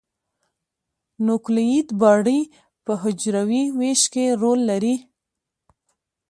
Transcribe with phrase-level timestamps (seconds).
[1.25, 2.39] نوکلوئید باډي
[2.85, 4.95] په حجروي ویش کې رول لري.